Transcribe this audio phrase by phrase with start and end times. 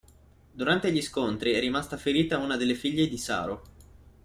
[0.51, 3.61] Durante gli scontri è rimasta ferita una delle figlie di Saro.